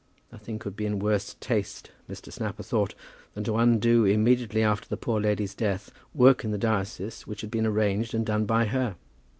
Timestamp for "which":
7.27-7.41